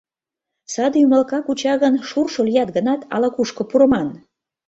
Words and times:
Саде 0.73 0.97
ӱмылка 1.03 1.39
куча 1.47 1.73
гын, 1.81 1.93
шуршо 2.09 2.41
лият 2.47 2.69
гынат, 2.75 3.01
ала-кушко 3.13 3.63
пурыман! 3.69 4.07